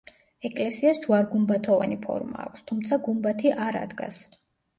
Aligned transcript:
ეკლესიას 0.47 0.99
ჯვარ-გუმბათოვანი 1.03 1.99
ფორმა 2.07 2.41
აქვს, 2.45 2.65
თუმცა 2.73 2.99
გუმბათი 3.09 3.53
არ 3.69 3.79
ადგას. 3.83 4.21